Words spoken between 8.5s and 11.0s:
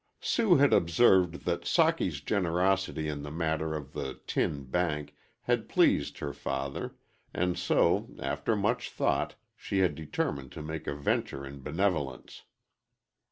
much thought, she had determined to make a